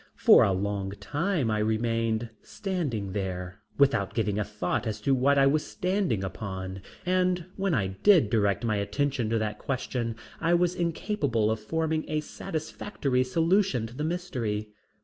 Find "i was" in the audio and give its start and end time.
5.37-5.63, 10.39-10.73